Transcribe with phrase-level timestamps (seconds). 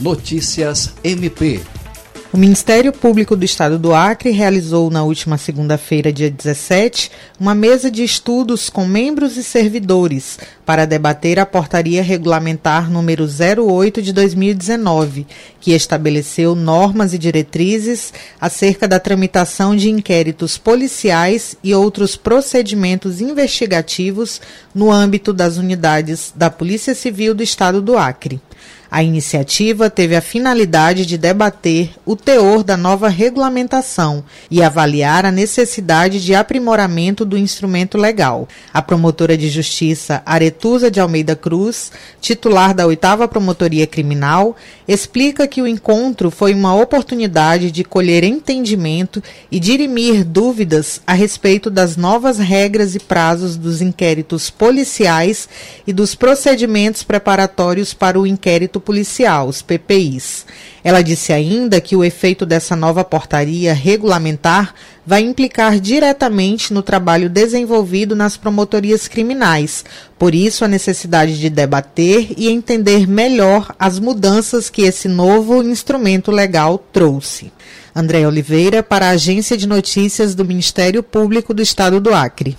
[0.00, 1.60] Notícias MP.
[2.32, 7.90] O Ministério Público do Estado do Acre realizou na última segunda-feira, dia 17, uma mesa
[7.90, 15.26] de estudos com membros e servidores para debater a portaria regulamentar número 08 de 2019,
[15.58, 24.40] que estabeleceu normas e diretrizes acerca da tramitação de inquéritos policiais e outros procedimentos investigativos
[24.72, 28.40] no âmbito das unidades da Polícia Civil do Estado do Acre.
[28.90, 35.30] A iniciativa teve a finalidade de debater o teor da nova regulamentação e avaliar a
[35.30, 38.48] necessidade de aprimoramento do instrumento legal.
[38.72, 44.56] A promotora de justiça Aretusa de Almeida Cruz, titular da oitava Promotoria Criminal,
[44.86, 51.68] explica que o encontro foi uma oportunidade de colher entendimento e dirimir dúvidas a respeito
[51.68, 55.46] das novas regras e prazos dos inquéritos policiais
[55.86, 58.47] e dos procedimentos preparatórios para o inquérito
[58.80, 60.46] policial, os PPIs.
[60.82, 64.74] Ela disse ainda que o efeito dessa nova portaria regulamentar
[65.04, 69.84] vai implicar diretamente no trabalho desenvolvido nas promotorias criminais.
[70.18, 76.30] Por isso, a necessidade de debater e entender melhor as mudanças que esse novo instrumento
[76.30, 77.52] legal trouxe.
[77.94, 82.56] André Oliveira, para a Agência de Notícias do Ministério Público do Estado do Acre.